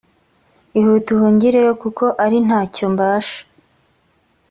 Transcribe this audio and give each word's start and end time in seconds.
ihute 0.79 1.09
uhungireyo 1.15 1.73
kuko 1.81 2.05
ari 2.25 2.37
nta 2.45 2.61
cyo 2.75 2.85
mbasha 2.93 3.39